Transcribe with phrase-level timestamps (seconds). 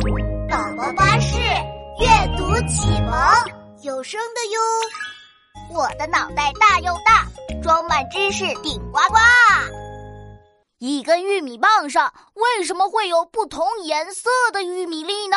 [0.00, 0.06] 宝
[0.78, 1.36] 宝巴士
[1.98, 3.12] 阅读启蒙
[3.82, 4.58] 有声的哟。
[5.76, 7.26] 我的脑袋大又大，
[7.62, 9.16] 装满知识顶呱呱。
[10.78, 15.36] 一根玉米棒上为什么会有不同颜色的玉米粒呢？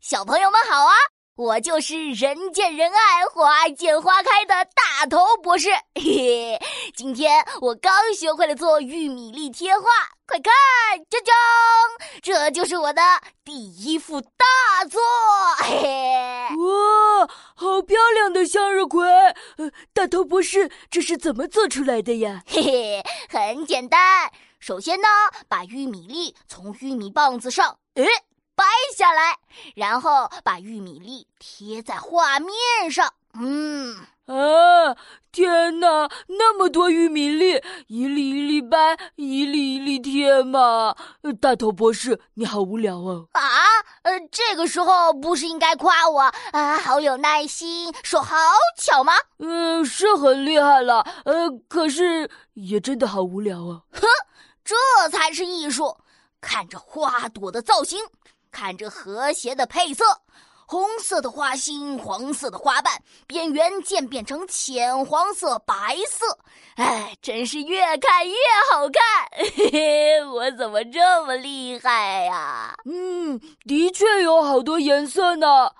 [0.00, 0.94] 小朋友们好啊！
[1.36, 5.68] 我就是人见人爱、花见花开的大头博士。
[5.94, 6.60] 嘿嘿，
[6.96, 9.84] 今天我刚学会了做玉米粒贴画，
[10.26, 10.52] 快看，
[11.08, 11.30] 啾啾，
[12.28, 13.00] 这就是我的
[13.42, 15.00] 第一幅大作。
[15.60, 19.08] 嘿嘿，哇，好漂亮的向日葵！
[19.56, 22.42] 呃，大头博士，这是怎么做出来的呀？
[22.46, 24.30] 嘿嘿，很简单，
[24.60, 25.08] 首先呢，
[25.48, 28.06] 把玉米粒从玉米棒子上，诶。
[28.54, 28.64] 掰
[28.94, 29.38] 下来，
[29.74, 33.14] 然后把玉米粒贴在画面上。
[33.40, 33.96] 嗯
[34.28, 34.94] 啊，
[35.32, 40.94] 天哪，那么多玉米粒，一粒一粒掰，一粒一粒贴嘛。
[41.40, 43.26] 大头博士，你好无聊哦。
[43.32, 43.40] 啊，
[44.02, 46.20] 呃，这个时候不是应该夸我
[46.52, 48.36] 啊，好有耐心，手好
[48.76, 49.14] 巧吗？
[49.38, 51.00] 嗯，是很厉害了。
[51.24, 53.80] 呃，可是也真的好无聊啊。
[53.92, 54.02] 哼，
[54.62, 54.76] 这
[55.10, 55.96] 才是艺术，
[56.42, 57.98] 看着花朵的造型。
[58.50, 60.04] 看着和谐的配色，
[60.70, 62.92] 红色的花心，黄色的花瓣，
[63.26, 66.38] 边缘渐变成浅黄色、白色，
[66.76, 68.34] 哎，真是越看越
[68.70, 69.02] 好看。
[69.56, 72.74] 嘿嘿，我怎么这么厉害呀？
[72.84, 75.70] 嗯，的确有好多颜色呢。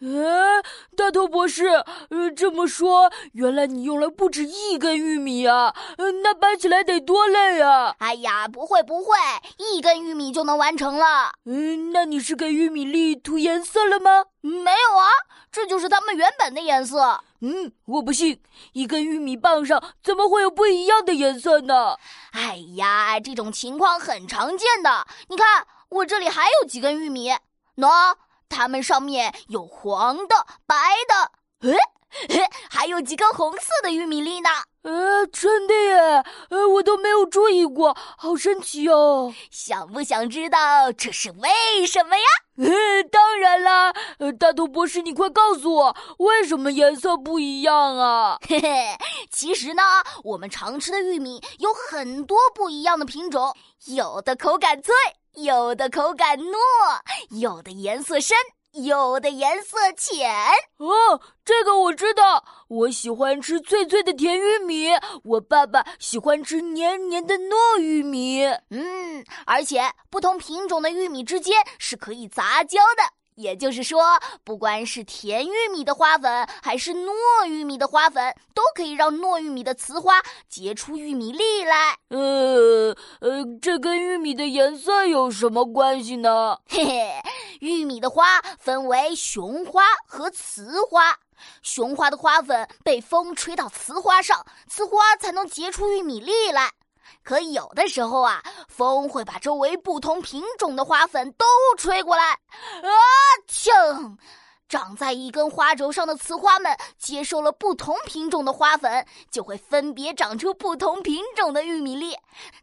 [0.00, 0.62] 哎，
[0.96, 1.66] 大头博士，
[2.10, 5.74] 呃，这么说，原来你用了不止一根玉米啊？
[5.96, 7.96] 嗯，那搬起来得多累啊！
[7.98, 9.16] 哎呀，不会不会，
[9.56, 11.32] 一根玉米就能完成了。
[11.46, 14.26] 嗯，那你是给玉米粒涂颜色了吗？
[14.40, 15.08] 没有啊，
[15.50, 17.20] 这就是它们原本的颜色。
[17.40, 18.40] 嗯，我不信，
[18.74, 21.96] 一根玉米棒上怎么会有不一样的颜色呢？
[22.30, 25.04] 哎呀，这种情况很常见的。
[25.28, 27.32] 你看，我这里还有几根玉米，
[27.78, 28.14] 喏。
[28.48, 30.74] 它们上面有黄的、白
[31.08, 31.78] 的，诶
[32.70, 34.48] 还有几根红色的玉米粒呢。
[34.82, 39.34] 呃，真的耶，呃，我都没有注意过，好神奇哦！
[39.50, 42.24] 想不想知道这是为什么呀？
[42.56, 48.38] 呃，当然啦，呃，大头博士，你快告诉我，为什么颜色不一样啊？
[48.48, 48.96] 嘿嘿，
[49.30, 49.82] 其实呢，
[50.24, 54.94] 我们常吃的玉米有很多不一样的品种，有的口感脆。
[55.42, 56.56] 有的口感糯，
[57.30, 58.36] 有的颜色深，
[58.72, 60.28] 有的颜色浅。
[60.78, 62.44] 哦，这个我知道。
[62.68, 64.88] 我喜欢吃脆脆的甜玉米，
[65.22, 68.44] 我爸爸喜欢吃黏黏的糯玉米。
[68.70, 73.17] 嗯，而且不同品种的玉米之间是可以杂交的。
[73.38, 74.02] 也就是说，
[74.42, 81.96] 不管是甜玉米的花粉，还是糯玉米的花粉，都可以让糯玉米的雌花结出玉米粒来。
[82.08, 86.58] 呃呃，这跟玉米的颜色有什么关系呢？
[86.68, 87.22] 嘿嘿，
[87.60, 91.16] 玉米的花分为雄花和雌花，
[91.62, 96.72] 雄花的花粉被风吹到雌花上，雌花才能结出玉米粒来。
[97.22, 101.44] 可有的时候啊，风会把周围不同品种的花粉都
[101.76, 102.90] 吹过来，啊，
[103.46, 104.18] 呛！
[104.68, 112.14] 长在一根花轴上的雌花们接受了不同品种的花粉，就会分别长出不同品种的玉米粒。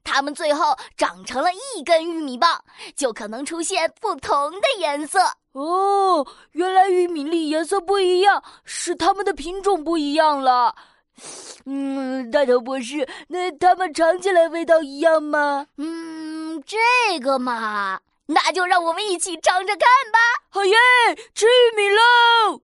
[0.04, 2.64] 它们最后长成了一根玉米棒，
[2.96, 5.20] 就可能出现不同的颜色。
[5.54, 10.76] 哦，原来玉米粒颜色不一样，是它们的品种不一样了。
[11.66, 15.68] 嗯，大头博士，那它们尝起来味道一样吗？
[15.78, 20.20] 嗯，这个嘛，那就让我们一起尝尝看吧。
[20.50, 20.76] 好耶，
[21.34, 22.62] 吃玉米喽！